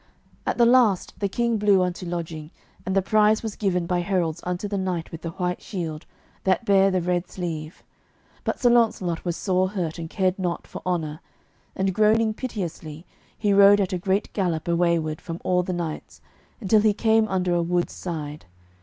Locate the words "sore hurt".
9.37-9.99